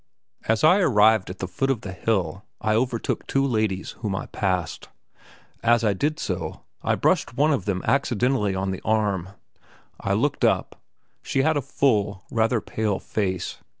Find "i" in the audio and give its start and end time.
0.63-0.79, 2.59-2.73, 4.15-4.25, 5.83-5.93, 6.81-6.95, 9.99-10.13